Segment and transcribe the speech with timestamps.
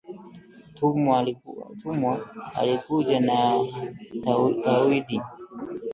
[0.75, 1.27] Tumwa
[2.55, 3.35] alikuja na
[4.63, 5.21] “tauhid"